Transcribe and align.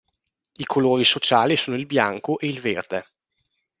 I 0.53 0.65
colori 0.65 1.03
sociali 1.03 1.55
sono 1.55 1.77
il 1.77 1.85
bianco 1.85 2.39
e 2.39 2.47
il 2.47 2.59
verde. 2.59 3.05